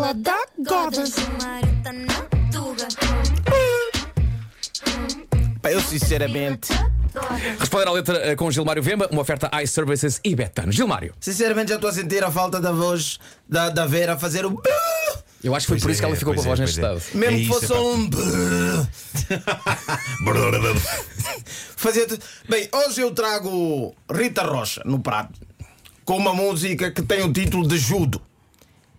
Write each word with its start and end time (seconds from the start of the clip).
da 0.00 0.36
Godas. 0.58 1.14
Pá, 5.60 5.70
Eu 5.70 5.80
sinceramente, 5.80 6.72
Responder 7.58 7.86
à 7.88 7.92
letra 7.92 8.16
eh, 8.30 8.34
com 8.36 8.50
Gilmário 8.50 8.82
Vemba, 8.82 9.08
uma 9.12 9.20
oferta 9.20 9.50
iServices 9.62 10.18
e 10.24 10.34
Betano. 10.34 10.72
Gilmário, 10.72 11.14
sinceramente 11.20 11.68
já 11.68 11.74
estou 11.74 11.90
a 11.90 11.92
sentir 11.92 12.24
a 12.24 12.30
falta 12.30 12.60
da 12.60 12.72
voz 12.72 13.18
da, 13.48 13.68
da 13.68 13.86
Vera 13.86 14.18
fazer 14.18 14.46
o. 14.46 14.60
eu 15.44 15.54
acho 15.54 15.66
que 15.66 15.72
foi 15.72 15.76
Pois 15.76 15.82
por 15.82 15.90
isso 15.90 16.00
que 16.00 16.06
é, 16.06 16.08
ela 16.08 16.16
ficou 16.16 16.34
com 16.34 16.40
a 16.40 16.44
voz 16.44 16.58
é, 16.58 16.62
neste 16.62 16.80
é. 16.80 16.82
estado. 16.82 17.02
Mesmo 17.14 17.36
É 17.36 17.40
que 17.40 17.46
fosse 17.46 17.64
é 17.66 17.68
pá. 17.68 17.80
um. 17.80 18.10
Fazia 21.76 22.06
tudo. 22.06 22.22
Bem, 22.48 22.68
hoje 22.72 23.00
eu 23.02 23.10
trago 23.12 23.94
Rita 24.10 24.42
Rocha 24.42 24.82
no 24.84 24.98
prato 25.00 25.38
com 26.04 26.16
uma 26.16 26.32
música 26.32 26.90
que 26.90 27.02
tem 27.02 27.22
o 27.22 27.32
título 27.32 27.68
de 27.68 27.76
Judo. 27.78 28.20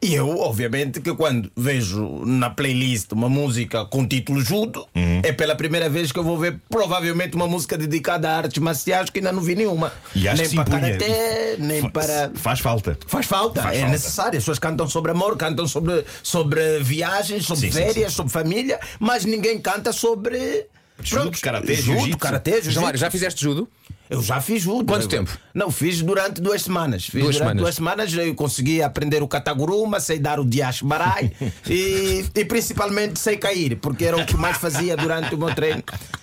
E 0.04 0.16
eu, 0.16 0.40
obviamente, 0.40 1.00
que 1.00 1.14
quando 1.14 1.52
vejo 1.56 2.26
na 2.26 2.50
playlist 2.50 3.12
uma 3.12 3.30
música 3.30 3.86
com 3.86 4.08
título 4.08 4.42
Judo, 4.42 4.88
Uhum. 4.96 5.22
é 5.24 5.32
pela 5.32 5.56
primeira 5.56 5.88
vez 5.90 6.12
que 6.12 6.18
eu 6.18 6.24
vou 6.24 6.40
ver 6.40 6.60
provavelmente 6.70 7.36
uma 7.36 7.48
música 7.48 7.78
dedicada 7.78 8.28
a 8.28 8.38
artes 8.38 8.58
marciais 8.62 9.12
que 9.12 9.20
ainda 9.20 9.32
não 9.32 9.42
vi 9.44 9.54
nenhuma. 9.54 9.94
E 10.16 10.28
acho 10.28 10.42
nem 10.42 10.56
para 10.56 10.64
karaté, 10.80 11.56
nem 11.60 11.82
Fa- 11.82 11.90
para. 11.92 12.32
Faz 12.34 12.60
falta. 12.60 12.98
Faz 13.06 13.28
falta, 13.28 13.62
Faz 13.62 13.76
é 13.76 13.80
falta. 13.82 13.92
necessário. 13.92 14.38
As 14.40 14.44
pessoas 14.44 14.58
cantam 14.58 14.88
sobre 14.90 15.12
amor, 15.12 15.38
cantam 15.38 15.68
sobre, 15.68 16.04
sobre 16.24 16.80
viagens, 16.80 17.46
sobre 17.46 17.68
Sim, 17.68 17.72
sim, 17.72 17.78
férias, 17.86 18.10
sim. 18.12 18.16
sobre 18.18 18.32
família, 18.34 18.80
mas 19.00 19.24
ninguém 19.24 19.60
canta 19.62 19.94
sobre. 19.94 20.66
Judo, 21.04 21.32
karatê, 21.40 21.76
judo, 21.76 22.00
jiu-jitsu. 22.00 22.98
já 22.98 23.12
fizeste 23.12 23.42
judo? 23.42 23.68
Eu 24.12 24.22
já 24.22 24.42
fiz 24.42 24.62
judo. 24.62 24.86
Quanto 24.86 25.04
Eu- 25.04 25.08
tempo? 25.08 25.32
Não, 25.54 25.72
fiz 25.72 26.02
durante 26.02 26.42
duas 26.42 26.62
semanas. 26.62 27.06
Fiz 27.06 27.14
Duas 27.24 27.36
durante 27.36 27.38
semanas. 27.40 27.62
duas 27.62 27.76
semanas 27.76 28.14
eu 28.14 28.36
consegui 28.36 28.84
aprender 28.84 29.24
o 29.24 29.28
kataguruma, 29.28 30.02
sei 30.02 30.20
dar 30.20 30.38
o 30.40 30.46
diacho 30.46 30.86
barai 30.86 31.32
e, 31.66 32.26
e 32.36 32.46
principalmente 32.46 33.18
sei 33.20 33.38
cair, 33.38 33.78
porque 33.78 34.04
era 34.04 34.18
o 34.18 34.26
que 34.26 34.36
mais 34.36 34.58
fazia 34.58 34.98
durante 34.98 35.34
o 35.34 35.38
meu 35.38 35.56
treino, 35.56 35.82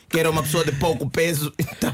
que 0.09 0.21
era 0.21 0.31
uma 0.31 0.43
pessoa 0.43 0.65
de 0.67 0.73
pouco 0.73 1.09
peso, 1.09 1.51
então 1.59 1.91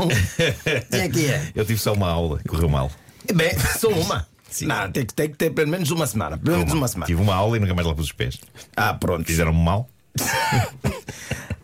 tinha 0.91 1.09
que 1.09 1.21
ir. 1.21 1.53
Eu 1.55 1.65
tive 1.65 1.79
só 1.79 1.93
uma 1.93 2.09
aula, 2.11 2.41
correu 2.49 2.69
mal. 2.69 2.91
Bem, 3.33 3.53
só 3.79 3.89
uma. 3.95 4.27
Sim. 4.51 4.67
Não, 4.67 4.91
tem, 4.91 5.07
que- 5.07 5.15
tem 5.15 5.31
que 5.31 5.37
ter 5.37 5.51
pelo 5.51 5.69
menos 5.71 5.91
uma 5.93 6.07
semana. 6.09 6.37
Pelo 6.37 6.59
menos 6.59 6.73
uma 6.73 6.89
semana. 6.89 7.07
Tive 7.07 7.23
uma 7.23 7.35
aula 7.35 7.57
e 7.57 7.61
nunca 7.61 7.73
mais 7.75 7.87
lá 7.87 7.95
pus 7.95 8.07
os 8.07 8.13
pés. 8.13 8.39
Ah, 8.77 8.95
pronto. 8.95 9.25
Fizeram-me 9.25 9.63
mal. 9.63 9.89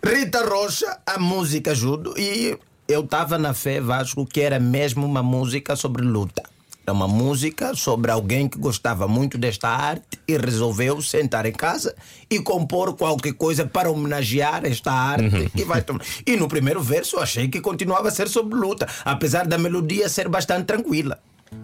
Rita 0.04 0.44
Rocha, 0.48 0.98
a 1.06 1.18
música 1.18 1.72
ajuda 1.72 2.10
e 2.16 2.58
eu 2.90 3.02
estava 3.02 3.38
na 3.38 3.54
fé, 3.54 3.80
Vasco, 3.80 4.26
que 4.26 4.40
era 4.40 4.58
mesmo 4.58 5.06
uma 5.06 5.22
música 5.22 5.76
sobre 5.76 6.02
luta. 6.02 6.42
Era 6.84 6.92
uma 6.92 7.06
música 7.06 7.72
sobre 7.74 8.10
alguém 8.10 8.48
que 8.48 8.58
gostava 8.58 9.06
muito 9.06 9.38
desta 9.38 9.68
arte 9.68 10.18
e 10.26 10.36
resolveu 10.36 11.00
sentar 11.00 11.46
em 11.46 11.52
casa 11.52 11.94
e 12.28 12.40
compor 12.40 12.96
qualquer 12.96 13.34
coisa 13.34 13.64
para 13.64 13.90
homenagear 13.90 14.64
esta 14.64 14.90
arte 14.90 15.50
que 15.54 15.64
vai 15.64 15.82
tomar. 15.82 16.02
E 16.26 16.36
no 16.36 16.48
primeiro 16.48 16.82
verso 16.82 17.16
eu 17.16 17.22
achei 17.22 17.46
que 17.46 17.60
continuava 17.60 18.08
a 18.08 18.10
ser 18.10 18.28
sobre 18.28 18.58
luta, 18.58 18.88
apesar 19.04 19.46
da 19.46 19.56
melodia 19.56 20.08
ser 20.08 20.28
bastante 20.28 20.64
tranquila. 20.64 21.20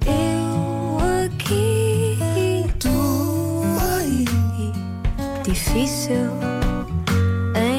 Eu 0.07 0.99
aqui, 1.25 2.17
tu 2.79 2.89
aí. 3.81 4.25
Difícil 5.43 6.31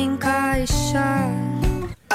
encaixar. 0.04 1.37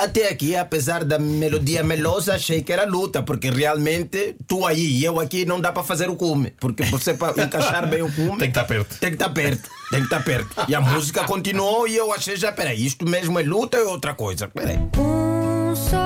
Até 0.02 0.28
aqui, 0.28 0.56
apesar 0.56 1.04
da 1.04 1.16
melodia 1.16 1.84
melosa, 1.84 2.34
achei 2.34 2.60
que 2.60 2.72
era 2.72 2.84
luta, 2.84 3.22
porque 3.22 3.48
realmente 3.50 4.34
tu 4.48 4.66
aí 4.66 4.98
e 4.98 5.04
eu 5.04 5.20
aqui 5.20 5.44
não 5.44 5.60
dá 5.60 5.70
para 5.70 5.84
fazer 5.84 6.10
o 6.10 6.16
cume. 6.16 6.52
Porque 6.58 6.82
você 6.82 7.14
para 7.14 7.40
encaixar 7.40 7.88
bem 7.88 8.02
o 8.02 8.10
cume. 8.10 8.30
Tem 8.30 8.38
que 8.38 8.46
estar 8.46 8.64
perto. 8.64 8.98
Tem 8.98 9.10
que 9.10 9.14
estar 9.14 9.28
perto, 9.28 9.70
tem 9.92 10.00
que 10.00 10.06
estar 10.06 10.24
perto. 10.24 10.48
E 10.66 10.74
a 10.74 10.80
música 10.80 11.22
continuou 11.22 11.86
e 11.86 11.96
eu 11.96 12.12
achei 12.12 12.34
já, 12.34 12.50
peraí, 12.50 12.84
isto 12.84 13.08
mesmo 13.08 13.38
é 13.38 13.44
luta 13.44 13.78
ou 13.78 13.84
é 13.84 13.86
outra 13.92 14.12
coisa? 14.12 14.48
Peraí. 14.48 14.76
Um 14.98 15.76
só 15.76 16.01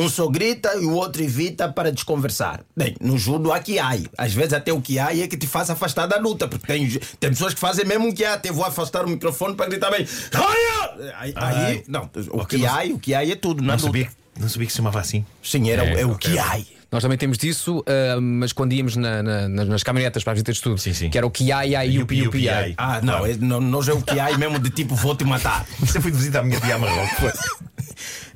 Um 0.00 0.08
só 0.08 0.26
grita 0.28 0.74
e 0.76 0.84
o 0.86 0.92
outro 0.94 1.22
evita 1.22 1.68
para 1.68 1.92
desconversar. 1.92 2.60
Bem, 2.76 2.96
no 3.00 3.18
judo 3.18 3.52
há 3.52 3.58
kiai. 3.60 4.06
Às 4.16 4.32
vezes 4.32 4.52
até 4.52 4.72
o 4.72 4.80
kiai 4.80 5.22
é 5.22 5.28
que 5.28 5.36
te 5.36 5.46
faz 5.46 5.68
afastar 5.70 6.06
da 6.06 6.18
luta, 6.18 6.48
porque 6.48 6.66
tem, 6.66 6.88
tem 7.18 7.30
pessoas 7.30 7.52
que 7.54 7.60
fazem 7.60 7.84
mesmo 7.84 8.06
um 8.08 8.12
kiai. 8.12 8.32
Até 8.34 8.50
vou 8.50 8.64
afastar 8.64 9.04
o 9.04 9.08
microfone 9.08 9.54
para 9.54 9.66
gritar 9.68 9.90
bem. 9.90 10.06
Aí, 11.18 11.34
aí- 11.36 11.84
não, 11.86 12.08
o 12.32 12.40
Ok, 12.40 12.58
kiai, 12.58 12.92
o 12.92 12.98
kiai 12.98 13.30
é 13.32 13.36
tudo, 13.36 13.60
na 13.62 13.68
Não 13.68 13.74
luta. 13.74 13.86
sabia, 13.86 14.04
que- 14.06 14.40
não 14.40 14.48
sabia 14.48 14.66
que 14.66 14.72
se 14.72 14.76
chamava 14.78 15.00
assim. 15.00 15.24
Sim, 15.42 15.70
era, 15.70 15.82
o- 15.84 15.86
É, 15.86 16.00
é, 16.00 16.06
o 16.06 16.12
ok. 16.12 16.32
kiai. 16.32 16.66
Nós 16.92 17.02
também 17.02 17.16
temos 17.16 17.38
disso, 17.38 17.84
ah, 17.86 18.20
mas 18.20 18.52
quando 18.52 18.72
íamos 18.72 18.96
na- 18.96 19.22
na- 19.22 19.48
nas, 19.48 19.68
nas 19.68 19.82
caminhonetas 19.84 20.24
para 20.24 20.32
as 20.32 20.36
visitas 20.38 20.56
de 20.56 20.58
estudo, 20.58 20.78
Sim, 20.78 20.92
sim. 20.92 21.08
que 21.10 21.16
era 21.16 21.24
o 21.26 21.30
ai, 21.54 21.86
Yupi, 21.88 22.16
Yupi, 22.24 22.48
ai. 22.48 22.64
ai. 22.64 22.74
Ah, 22.76 23.00
não, 23.00 23.24
é, 23.24 23.36
não, 23.36 23.60
nós 23.60 23.86
é 23.86 23.92
o 23.92 24.02
kiai 24.02 24.36
mesmo 24.36 24.58
de 24.58 24.70
tipo 24.70 24.96
vou 24.96 25.14
te 25.14 25.24
matar. 25.24 25.64
Eu 25.94 26.02
fui 26.02 26.10
visitar 26.10 26.40
a 26.40 26.42
minha 26.42 26.58
tia 26.60 26.76
Marrocos. 26.78 27.32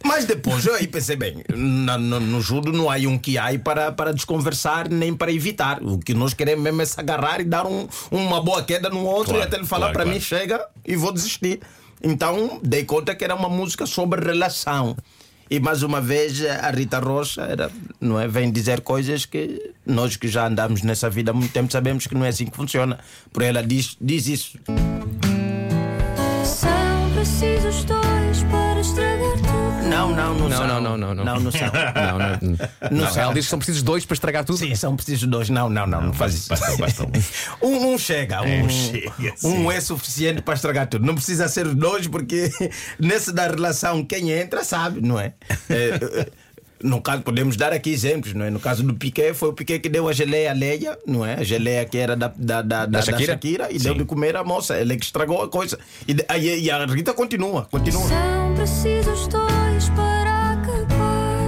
Mas 0.05 0.27
depois 0.27 0.67
eu 0.67 0.75
aí 0.75 0.87
pensei 0.87 1.17
bem, 1.17 1.43
na- 1.55 1.97
no, 1.99 2.21
no 2.21 2.41
judo 2.41 2.71
não 2.73 2.91
há 2.91 2.97
um 2.99 3.19
kiai 3.19 3.57
para, 3.59 3.91
para 3.91 4.13
desconversar 4.13 4.89
nem 4.89 5.15
para 5.15 5.33
evitar. 5.33 5.83
O 5.83 5.99
que 5.99 6.13
nós 6.13 6.35
queremos 6.35 6.63
mesmo 6.63 6.83
é 6.83 6.85
se 6.85 7.01
agarrar 7.01 7.41
e 7.41 7.45
dar 7.45 7.67
um- 7.67 7.89
uma 8.11 8.41
boa 8.43 8.63
queda 8.63 8.91
no 8.91 9.03
outro 9.05 9.33
Claro, 9.33 9.41
e 9.41 9.47
até 9.47 9.57
ele 9.57 9.67
falar 9.67 9.87
claro, 9.87 9.93
para 9.95 10.03
claro. 10.05 10.17
mim 10.19 10.23
chega 10.23 10.65
e 10.87 10.95
vou 10.95 11.11
desistir. 11.13 11.61
Então 12.03 12.61
dei 12.63 12.85
conta 12.85 13.15
que 13.15 13.25
era 13.25 13.35
uma 13.35 13.49
música 13.49 13.87
sobre 13.87 14.21
relação. 14.25 14.95
E 15.51 15.59
mais 15.61 15.83
uma 15.83 16.01
vez 16.01 16.43
a 16.45 16.71
Rita 16.71 16.99
Rocha 16.99 17.43
era, 17.43 17.71
não 18.01 18.19
é, 18.19 18.27
vem 18.29 18.51
dizer 18.51 18.81
coisas 18.81 19.25
que 19.27 19.73
nós 19.87 20.17
que 20.17 20.27
já 20.29 20.47
andamos 20.47 20.83
nessa 20.83 21.09
vida 21.09 21.31
há 21.31 21.35
muito 21.35 21.53
tempo 21.53 21.71
sabemos 21.73 22.07
que 22.07 22.15
não 22.15 22.25
é 22.25 22.29
assim 22.29 22.47
que 22.47 22.57
funciona. 22.57 22.99
Por 23.33 23.43
ela 23.43 23.63
diz, 23.63 23.97
diz 24.01 24.27
isso. 24.27 24.59
Não, 30.35 30.49
não, 30.49 30.49
não, 30.49 30.49
Não, 30.49 30.57
são. 30.57 30.67
não, 30.67 30.81
não, 30.81 30.97
não, 30.99 31.15
não. 31.15 31.25
Não, 31.25 31.41
não 31.41 31.51
são. 31.53 31.61
Não, 31.95 32.19
não, 32.19 32.29
não. 32.91 33.01
Não 33.05 33.13
são. 33.13 33.23
Ela 33.23 33.35
diz 33.35 33.45
que 33.47 33.51
são 33.51 33.59
precisos 33.59 33.83
dois 33.83 34.05
para 34.05 34.15
estragar 34.15 34.45
tudo. 34.45 34.59
Sim, 34.59 34.75
são 34.75 34.95
precisos 34.97 35.29
dois. 35.29 35.49
Não, 35.49 35.69
não, 35.69 35.87
não, 35.87 36.01
não, 36.01 36.13
faz 36.13 36.35
isso. 36.35 36.49
Basta, 36.49 36.77
basta. 36.77 37.09
Um, 37.63 37.93
um 37.95 37.99
chega, 37.99 38.43
um, 38.43 38.69
chega, 38.69 39.13
um 39.45 39.71
sim. 39.71 39.73
é 39.73 39.81
suficiente 39.81 40.43
para 40.43 40.55
estragar 40.55 40.87
tudo. 40.87 41.05
Não 41.07 41.15
precisa 41.15 41.49
ser 41.49 41.67
os 41.67 41.75
dois, 41.75 42.07
porque 42.07 42.51
nesse 42.99 43.33
da 43.33 43.47
relação, 43.47 44.05
quem 44.05 44.31
entra 44.31 44.65
sabe, 44.65 45.01
não 45.01 45.19
é? 45.19 45.35
É, 45.71 45.75
é, 46.21 46.27
No 46.83 47.01
caso, 47.01 47.23
podemos 47.23 47.57
dar 47.57 47.73
aqui 47.73 47.91
exemplos, 47.91 48.35
não 48.35 48.45
é? 48.45 48.51
No 48.51 48.61
caso 48.61 48.83
do 48.83 48.95
Piquet, 48.95 49.33
foi 49.35 49.49
o 49.49 49.53
Piquet 49.53 49.79
que 49.81 49.89
deu 49.89 50.09
a 50.09 50.13
geleia 50.13 50.51
à 50.51 50.55
Leia, 50.55 50.99
não 51.07 51.25
é? 51.25 51.35
A 51.35 51.45
geleia 51.45 51.85
que 51.85 51.97
era 51.97 52.15
da, 52.17 52.33
da, 52.37 52.61
da, 52.63 52.87
da, 52.87 53.01
Shakira? 53.03 53.27
da 53.27 53.33
Shakira 53.33 53.73
e 53.73 53.79
deu 53.79 53.95
de 53.95 54.05
comer 54.05 54.37
à 54.37 54.45
moça. 54.45 54.77
Ele 54.79 54.93
é 54.95 54.97
que 54.97 55.05
estragou 55.05 55.43
a 55.43 55.49
coisa. 55.49 55.79
E, 56.07 56.15
aí- 56.29 56.61
e 56.65 56.71
a 56.71 56.85
Rita 56.85 57.15
continua, 57.15 57.67
continua. 57.71 58.07
São 58.09 58.55
precisos 58.55 59.27
acabar. 59.29 59.64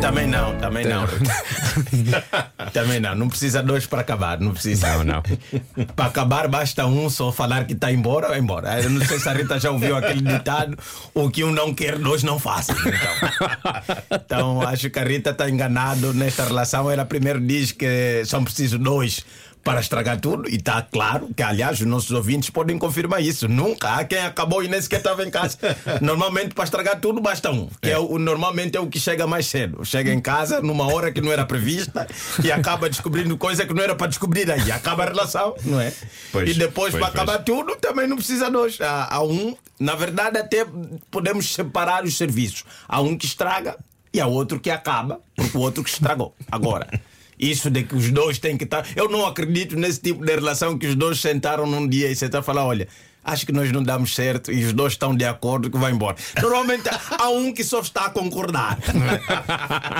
Também 0.07 0.29
não, 0.29 0.57
também 0.59 0.87
não. 0.87 1.05
também 2.73 3.01
não, 3.03 3.15
não 3.17 3.29
precisa 3.29 3.61
dois 3.61 3.87
para 3.87 4.03
acabar, 4.03 4.39
não 4.39 4.53
precisa. 4.53 4.99
Não, 4.99 5.03
não. 5.03 5.23
para 5.97 6.05
acabar 6.05 6.47
basta 6.47 6.87
um 6.87 7.11
só 7.11 7.33
falar 7.33 7.65
que 7.65 7.73
está 7.73 7.91
embora, 7.91 8.29
vai 8.29 8.39
embora. 8.39 8.81
Eu 8.81 8.89
não 8.89 9.05
sei 9.05 9.19
se 9.19 9.29
a 9.29 9.33
Rita 9.33 9.59
já 9.59 9.73
ouviu 9.73 9.97
aquele 9.97 10.23
ditado: 10.23 10.79
o 11.13 11.29
que 11.29 11.43
um 11.43 11.51
não 11.51 11.75
quer, 11.75 11.99
dois 11.99 12.23
não 12.23 12.39
fazem. 12.39 12.77
Então, 12.77 14.17
então 14.17 14.63
acho 14.63 14.89
que 14.91 14.99
a 15.01 15.03
Rita 15.03 15.31
está 15.31 15.51
enganado 15.51 16.15
nesta 16.15 16.45
relação. 16.45 16.89
Ela 16.89 17.05
primeiro 17.05 17.41
diz 17.41 17.73
que 17.73 18.23
são 18.27 18.45
precisos 18.45 18.79
dois 18.79 19.27
para 19.67 19.81
estragar 19.81 20.21
tudo, 20.21 20.49
e 20.49 20.55
está 20.55 20.81
claro 20.81 21.29
que, 21.35 21.43
aliás, 21.43 21.81
os 21.81 21.87
nossos 21.89 22.13
ouvintes 22.13 22.51
podem 22.51 22.79
confirmar 22.79 23.21
isso. 23.21 23.49
Nunca 23.49 23.97
há 23.97 24.05
quem 24.05 24.21
acabou 24.21 24.63
e 24.63 24.69
nem 24.69 24.81
sequer 24.81 24.99
estava 24.99 25.25
em 25.25 25.31
casa. 25.31 25.59
Normalmente, 26.01 26.55
para 26.55 26.63
estragar 26.63 27.01
tudo, 27.01 27.21
basta 27.21 27.51
um, 27.51 27.69
que 27.83 27.91
é. 27.91 27.99
o, 27.99 28.17
normalmente 28.17 28.77
é 28.77 28.81
o 28.81 28.87
que 28.87 29.01
chega 29.01 29.27
mais 29.27 29.47
cedo. 29.47 29.85
Chega 29.85 30.13
em 30.13 30.21
casa 30.21 30.61
numa 30.61 30.87
hora 30.87 31.11
que 31.11 31.21
não 31.21 31.33
era 31.33 31.45
prevista 31.45 32.07
e 32.45 32.53
acaba 32.53 32.89
descobrindo 32.89 33.37
coisa 33.37 33.67
que 33.67 33.75
não 33.75 33.83
era 33.83 33.97
para 33.97 34.07
descobrir 34.07 34.49
aí. 34.49 34.71
Acaba 34.71 35.03
a 35.03 35.07
relação, 35.07 35.57
não 35.65 35.81
é? 35.81 35.93
Pois, 36.31 36.49
e 36.49 36.55
depois, 36.55 36.93
pois, 36.93 37.03
para 37.03 37.11
pois. 37.11 37.23
acabar 37.23 37.43
tudo, 37.43 37.75
também 37.75 38.07
não 38.07 38.15
precisa 38.15 38.49
dois. 38.49 38.81
Há, 38.81 39.17
há 39.17 39.25
um, 39.25 39.57
na 39.81 39.97
verdade, 39.97 40.39
até 40.39 40.65
podemos 41.11 41.53
separar 41.53 42.05
os 42.05 42.17
serviços. 42.17 42.63
Há 42.87 43.01
um 43.01 43.19
que 43.19 43.27
estraga 43.27 43.77
e 44.15 44.21
há 44.21 44.29
outro 44.29 44.61
que 44.61 44.71
acaba, 44.71 45.21
porque 45.35 45.59
o 45.59 45.61
outro 45.61 45.83
que 45.83 45.91
estragou. 45.91 46.37
Agora. 46.53 46.89
Isso 47.39 47.71
de 47.71 47.83
que 47.83 47.95
os 47.95 48.11
dois 48.11 48.39
têm 48.39 48.57
que 48.57 48.65
estar. 48.65 48.87
Eu 48.97 49.09
não 49.09 49.27
acredito 49.27 49.77
nesse 49.77 50.01
tipo 50.01 50.25
de 50.25 50.35
relação 50.35 50.79
que 50.79 50.87
os 50.87 50.95
dois 50.95 51.21
sentaram 51.21 51.67
num 51.67 51.87
dia 51.87 52.11
e 52.11 52.17
sentaram 52.17 52.43
e 52.43 52.47
falaram: 52.47 52.69
olha, 52.69 52.89
acho 53.27 53.45
que 53.45 53.53
nós 53.53 53.71
não 53.73 53.83
damos 53.83 54.15
certo 54.15 54.51
e 54.53 54.65
os 54.65 54.73
dois 54.73 54.93
estão 54.95 55.15
de 55.15 55.25
acordo 55.25 55.71
que 55.71 55.77
vai 55.77 55.93
embora. 55.93 56.17
Normalmente 56.41 56.89
há 57.19 57.29
um 57.29 57.53
que 57.53 57.65
só 57.65 57.81
está 57.81 58.07
a 58.07 58.11
concordar. 58.11 58.79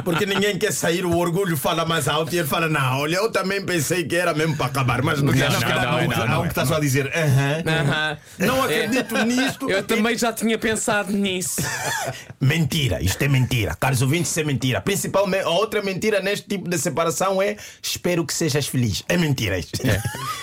Porque 0.05 0.25
ninguém 0.27 0.57
quer 0.59 0.73
sair, 0.73 1.05
o 1.05 1.17
orgulho 1.17 1.57
fala 1.57 1.85
mais 1.85 2.09
alto 2.09 2.35
e 2.35 2.39
ele 2.39 2.49
fala: 2.49 2.69
Não, 2.69 3.01
olha, 3.01 3.17
eu 3.17 3.31
também 3.31 3.65
pensei 3.65 4.05
que 4.05 4.15
era 4.17 4.33
mesmo 4.33 4.57
para 4.57 4.67
acabar, 4.67 5.03
mas 5.03 5.21
não 5.23 5.33
não, 5.33 5.45
Há 5.45 5.97
um 5.97 6.09
que- 6.09 6.17
não, 6.17 6.33
há 6.35 6.39
um 6.39 6.43
que 6.43 6.49
está 6.49 6.65
só 6.65 6.77
a 6.77 6.81
dizer 6.81 7.07
aham. 7.15 7.63
Aham. 7.67 8.19
Não 8.39 8.63
acredito 8.63 9.17
nisto. 9.25 9.71
Eu 9.71 9.83
também 9.83 10.17
já 10.17 10.33
tinha 10.33 10.59
pensado 10.59 11.13
nisso. 11.13 11.61
Mentira, 12.41 13.03
isto 13.03 13.21
é 13.23 13.29
mentira. 13.29 13.75
Caros 13.75 14.03
ouvintes, 14.03 14.31
isso 14.31 14.41
é 14.41 14.45
mentira. 14.45 14.81
Principalmente, 14.81 15.45
a 15.45 15.51
outra 15.51 15.83
mentira 15.83 16.21
neste 16.21 16.47
tipo 16.47 16.69
de 16.69 16.79
separação 16.79 17.41
é 17.43 17.57
espero 17.83 18.25
que 18.25 18.33
sejas 18.33 18.67
feliz. 18.67 19.03
É 19.09 19.17
mentira 19.17 19.59
isto. 19.59 19.81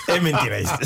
É, 0.08 0.18
mentira 0.20 0.60
isto. 0.60 0.78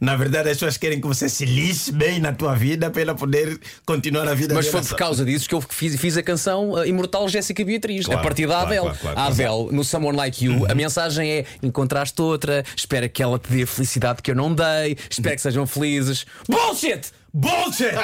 Na 0.00 0.16
verdade, 0.16 0.48
as 0.50 0.56
pessoas 0.56 0.76
querem 0.76 1.00
que 1.00 1.06
você 1.06 1.28
se 1.40 1.46
lixe 1.46 1.90
bem 1.90 2.18
na 2.18 2.32
tua 2.34 2.54
vida 2.54 2.90
para 2.90 3.00
ela 3.00 3.14
poder 3.14 3.58
continuar 3.86 4.28
a 4.28 4.34
vida 4.34 4.54
Mas 4.54 4.68
foi 4.68 4.82
por 4.82 4.96
causa 4.96 5.24
disso 5.24 5.48
que 5.48 5.54
eu 5.54 5.60
fiz, 5.62 5.98
fiz 5.98 6.16
a 6.18 6.22
canção 6.22 6.72
uh, 6.72 6.84
Imortal 6.84 7.26
Jéssica 7.28 7.64
Beatriz, 7.64 8.04
Claro, 8.04 8.20
a 8.20 8.22
partir 8.22 8.46
da 8.46 8.66
claro, 8.66 8.66
Adele. 8.66 8.98
claro, 8.98 9.18
a. 9.18 9.26
Adele, 9.26 9.72
no 9.72 9.82
Someone 9.82 10.16
Like 10.16 10.44
You, 10.44 10.66
a 10.70 10.74
mensagem 10.74 11.30
é: 11.30 11.44
encontraste 11.62 12.20
outra, 12.20 12.62
espera 12.76 13.08
que 13.08 13.22
ela 13.22 13.38
te 13.38 13.50
dê 13.50 13.62
a 13.62 13.66
felicidade 13.66 14.20
que 14.20 14.30
eu 14.30 14.34
não 14.34 14.54
dei, 14.54 14.98
espero 15.08 15.34
que 15.34 15.42
sejam 15.42 15.66
felizes. 15.66 16.26
Bullshit! 16.46 17.10
Bullshit! 17.32 17.94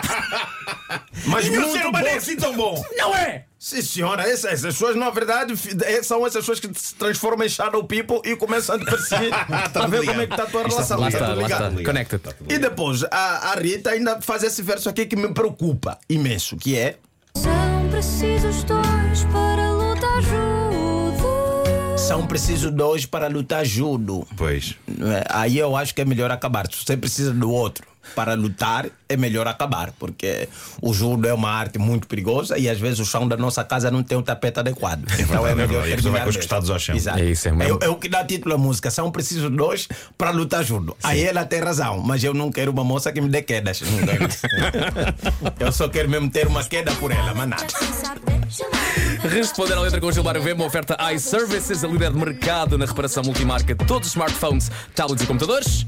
Mas 1.27 1.49
o 1.49 1.73
ser 1.73 1.87
humano 1.87 2.07
é 2.07 2.15
assim 2.15 2.37
tão 2.37 2.57
bom. 2.57 2.83
Não 2.97 3.15
é! 3.15 3.46
Sim, 3.69 3.83
senhora, 3.83 4.23
essas, 4.23 4.45
essas 4.45 4.75
pessoas, 4.75 4.95
na 4.95 5.11
verdade, 5.11 5.53
eh, 5.87 6.01
são 6.01 6.25
essas 6.25 6.43
pessoas 6.47 6.61
que 6.61 6.71
se 6.79 6.95
transformam 6.95 7.45
em 7.45 7.49
shadow 7.49 7.83
people 7.83 8.21
e 8.25 8.37
começam 8.37 8.77
a 8.77 8.79
te 8.79 8.85
perseguir 8.85 9.31
para 9.73 9.89
ver 9.89 10.03
ligado. 10.03 10.07
como 10.15 10.21
é 10.23 10.27
que 10.29 10.33
está 10.35 10.45
a 10.45 10.47
tua 10.47 10.63
relação. 10.63 11.01
Lá 11.01 11.09
Está 11.09 11.29
lá 11.29 11.35
ligado. 11.35 11.81
está. 11.81 11.85
Connected. 11.85 12.23
E 12.49 12.59
depois, 12.59 13.03
a, 13.11 13.51
a 13.51 13.55
Rita 13.57 13.91
ainda 13.91 14.21
faz 14.23 14.45
esse 14.45 14.63
verso 14.63 14.89
aqui 14.89 15.05
que 15.05 15.17
me 15.17 15.35
preocupa 15.35 15.99
imenso, 16.09 16.57
que 16.57 16.79
é 16.79 16.99
São 17.35 17.89
precisos 17.91 18.63
dois 18.63 19.25
para 19.33 19.73
lutar 19.73 20.23
juntos. 20.23 22.01
São 22.07 22.25
precisos 22.25 22.71
dois 22.71 23.05
para 23.05 23.27
lutar 23.27 23.65
judo. 23.65 24.25
Pois. 24.37 24.77
É, 24.89 25.25
Aí 25.29 25.59
eu 25.59 25.75
acho 25.75 25.93
que 25.93 26.01
é 26.01 26.05
melhor 26.05 26.31
acabar. 26.31 26.69
Você 26.73 26.97
precisa 26.97 27.33
do 27.33 27.51
outro 27.51 27.85
para 28.15 28.35
lutar, 28.35 28.87
é 29.09 29.17
melhor 29.17 29.47
acabar, 29.47 29.93
porque 29.99 30.49
o 30.81 30.93
judo 30.93 31.29
é 31.29 31.35
uma 31.35 31.51
arte 31.51 31.79
muito 31.79 32.07
perigosa 32.07 32.59
e 32.59 32.69
às 32.69 32.79
vezes 32.79 32.99
o 32.99 33.05
chão 33.05 33.27
da 33.27 33.37
nossa 33.37 33.65
casa 33.65 33.91
não 33.91 34.03
tem 34.03 34.17
um 34.17 34.23
tapete 34.23 34.61
adequado. 34.61 35.05
então 35.19 35.43
verdade, 35.43 35.51
é 35.51 35.55
verdade. 35.55 35.91
E 35.91 35.93
a 35.93 35.97
pessoa 35.97 36.13
vai 36.13 36.21
terminar 36.21 36.25
com 36.25 36.31
os 36.31 36.37
costados 36.37 36.71
ao 36.71 36.79
chão. 36.79 36.97
Exato. 36.97 37.19
É 37.19 37.25
isso, 37.25 37.49
é 37.49 37.53
mesmo. 37.53 37.79
é, 37.83 37.89
o 37.89 37.97
que 37.97 38.09
dá 38.09 38.25
título 38.25 38.55
à 38.55 38.59
música. 38.59 38.91
São 38.91 39.11
precisos 39.11 39.51
dois 39.51 39.89
para 40.17 40.31
lutar 40.31 40.65
judo. 40.65 40.97
Aí 41.03 41.23
ela 41.23 41.45
tem 41.45 41.61
razão, 41.61 41.99
mas 41.99 42.23
eu 42.23 42.33
não 42.35 42.51
quero 42.51 42.73
uma 42.73 42.85
moça 42.85 43.13
que 43.13 43.21
me 43.21 43.29
dê 43.29 43.43
quedas. 43.43 43.83
Eu 45.59 45.73
só 45.73 45.89
quero 45.89 46.09
mesmo 46.09 46.31
ter 46.31 46.47
uma 46.47 46.63
queda 46.65 46.93
por 46.93 47.11
ela, 47.11 47.35
mas 47.35 47.49
nada. 47.49 47.67
Responder 49.29 49.75
à 49.75 49.81
letra 49.81 50.01
com 50.01 50.07
o 50.07 50.13
Gilmário 50.13 50.43
Vemba, 50.43 50.63
uma 50.63 50.67
oferta 50.67 50.97
iServices, 51.13 51.83
a 51.83 51.89
líder 51.89 52.13
de 52.13 52.19
mercado 52.19 52.79
na 52.79 52.87
reparação 52.87 53.23
multimarca 53.25 53.75
de 53.75 53.85
todos 53.85 54.09
os 54.09 54.15
smartphones, 54.15 54.71
tablets 54.95 55.25
e 55.25 55.27
computadores. 55.27 55.87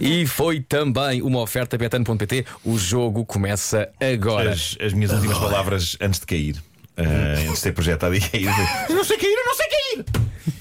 E 0.00 0.26
foi 0.26 0.60
também 0.60 1.22
uma 1.22 1.40
oferta 1.40 1.76
betano.pt. 1.78 2.44
O 2.64 2.78
jogo 2.78 3.24
começa 3.24 3.88
agora. 4.00 4.52
As, 4.52 4.76
as 4.80 4.92
minhas 4.92 5.12
últimas 5.12 5.38
palavras 5.38 5.96
antes 6.00 6.20
de 6.20 6.26
cair. 6.26 6.62
ah, 6.96 7.02
antes 7.38 7.52
de 7.54 7.58
ser 7.58 7.72
projetado 7.72 8.14
e 8.14 8.20
cair. 8.20 8.48
Eu 8.88 8.94
não 8.96 9.04
sei 9.04 9.16
cair, 9.18 9.32
eu 9.32 9.44
não 9.44 9.54
sei 9.54 9.66
cair. 9.68 10.04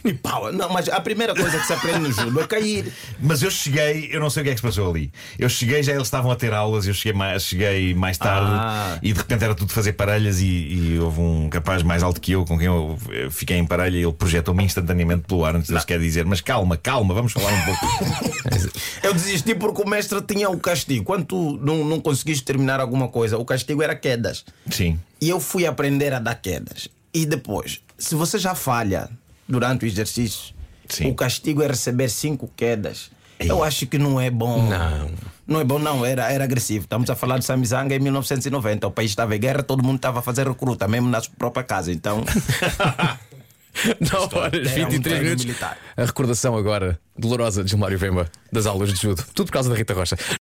E 0.03 0.13
pau. 0.13 0.51
Não, 0.51 0.69
mas 0.69 0.89
a 0.89 0.99
primeira 0.99 1.33
coisa 1.33 1.57
que 1.57 1.65
se 1.65 1.73
aprende 1.73 1.99
no 1.99 2.11
judo 2.11 2.39
é 2.41 2.45
cair. 2.47 2.91
Mas 3.19 3.41
eu 3.41 3.49
cheguei, 3.49 4.09
eu 4.11 4.19
não 4.19 4.29
sei 4.29 4.41
o 4.41 4.43
que 4.43 4.49
é 4.49 4.53
que 4.53 4.59
se 4.59 4.65
passou 4.65 4.89
ali. 4.89 5.11
Eu 5.39 5.47
cheguei, 5.47 5.81
já 5.81 5.93
eles 5.93 6.03
estavam 6.07 6.29
a 6.31 6.35
ter 6.35 6.53
aulas, 6.53 6.85
eu 6.85 6.93
cheguei 6.93 7.13
mais, 7.17 7.43
cheguei 7.43 7.93
mais 7.93 8.17
tarde 8.17 8.51
Ah. 8.51 8.99
e 9.01 9.13
de 9.13 9.17
repente 9.19 9.43
era 9.43 9.55
tudo 9.55 9.71
fazer 9.71 9.93
parelhas 9.93 10.39
e, 10.41 10.45
e 10.45 10.99
houve 10.99 11.19
um 11.21 11.49
rapaz 11.51 11.83
mais 11.83 12.03
alto 12.03 12.19
que 12.19 12.33
eu 12.33 12.43
com 12.45 12.57
quem 12.57 12.67
eu 12.67 12.97
fiquei 13.31 13.57
em 13.57 13.65
parelha 13.65 13.97
e 13.97 14.03
ele 14.03 14.13
projetou-me 14.13 14.63
instantaneamente 14.63 15.23
pelo 15.27 15.45
ar 15.45 15.55
antes 15.55 15.67
de 15.69 15.73
eu 15.73 15.79
sequer 15.79 15.99
dizer, 15.99 16.25
mas 16.25 16.41
calma, 16.41 16.75
calma, 16.75 17.13
vamos 17.13 17.31
falar 17.31 17.51
um 17.53 17.65
pouco. 17.65 18.33
Eu 19.03 19.13
desisti 19.13 19.53
porque 19.55 19.81
o 19.81 19.87
mestre 19.89 20.21
tinha 20.21 20.49
o 20.49 20.57
castigo. 20.59 21.03
Quando 21.03 21.25
tu 21.25 21.59
não, 21.61 21.83
não 21.83 21.99
conseguiste 21.99 22.43
terminar 22.43 22.79
alguma 22.79 23.07
coisa, 23.07 23.37
o 23.37 23.43
castigo 23.45 23.81
era 23.83 23.95
quedas. 23.95 24.45
Sim. 24.69 24.99
E 25.19 25.29
eu 25.29 25.39
fui 25.39 25.65
aprender 25.65 26.13
a 26.13 26.19
dar 26.19 26.35
quedas. 26.35 26.87
E 27.13 27.25
depois, 27.25 27.81
se 27.97 28.15
você 28.15 28.37
já 28.37 28.55
falha 28.55 29.09
durante 29.47 29.85
o 29.85 29.87
exercício, 29.87 30.53
Sim. 30.89 31.09
o 31.09 31.15
castigo 31.15 31.61
é 31.63 31.67
receber 31.67 32.09
cinco 32.09 32.49
quedas. 32.55 33.11
Eu 33.39 33.61
acho 33.63 33.85
que 33.87 33.97
não 33.97 34.21
é 34.21 34.29
bom. 34.29 34.69
Não. 34.69 35.11
Não 35.45 35.59
é 35.59 35.63
bom, 35.65 35.77
não. 35.77 36.05
Era, 36.05 36.31
era 36.31 36.45
agressivo. 36.45 36.85
Estamos 36.85 37.09
a 37.09 37.15
falar 37.15 37.39
de 37.39 37.43
Samizanga 37.45 37.93
em 37.93 37.99
1990. 37.99 38.87
O 38.87 38.91
país 38.91 39.11
estava 39.11 39.35
em 39.35 39.39
guerra, 39.39 39.61
todo 39.63 39.83
mundo 39.83 39.97
estava 39.97 40.19
a 40.19 40.21
fazer 40.21 40.47
recruta, 40.47 40.87
mesmo 40.87 41.09
na 41.09 41.19
sua 41.19 41.33
própria 41.37 41.63
casa. 41.63 41.91
Então, 41.91 42.23
9 43.99 44.37
horas 44.37 44.71
Era 44.71 44.87
um 44.87 44.89
23 44.91 45.01
treino 45.01 45.23
minutos. 45.23 45.45
militar. 45.45 45.77
A 45.97 46.05
recordação 46.05 46.55
agora 46.55 46.99
dolorosa 47.17 47.63
de 47.63 47.71
Gilmário 47.71 47.97
Vemba 47.97 48.29
das 48.51 48.65
aulas 48.65 48.93
de 48.93 49.01
judo. 49.01 49.23
Tudo 49.33 49.47
por 49.47 49.53
causa 49.53 49.69
da 49.69 49.75
Rita 49.75 49.93
Rocha. 49.93 50.15